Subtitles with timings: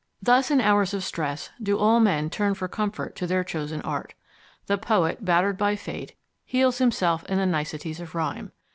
[0.19, 4.15] Thus, in hours of stress, do all men turn for comfort to their chosen art.
[4.65, 8.51] The poet, battered by fate, heals himself in the niceties of rhyme.